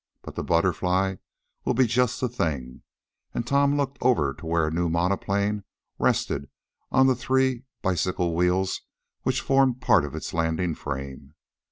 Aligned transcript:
But 0.23 0.33
the 0.33 0.41
BUTTERFLY 0.43 1.19
will 1.63 1.75
be 1.75 1.85
just 1.85 2.19
the 2.19 2.27
thing," 2.27 2.81
and 3.35 3.45
Tom 3.45 3.75
looked 3.77 3.99
over 4.01 4.33
to 4.33 4.45
where 4.47 4.65
a 4.65 4.71
new 4.71 4.89
monoplane 4.89 5.63
rested 5.99 6.49
on 6.91 7.05
the 7.05 7.13
three 7.13 7.65
bicycle 7.83 8.33
wheels 8.33 8.81
which 9.21 9.41
formed 9.41 9.79
part 9.79 10.03
of 10.03 10.15
its 10.15 10.33
landing 10.33 10.73
frame. 10.73 11.35